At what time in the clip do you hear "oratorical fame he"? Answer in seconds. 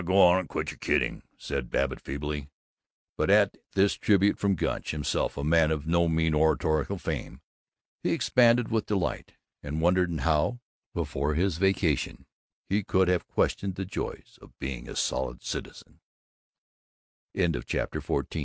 6.33-8.09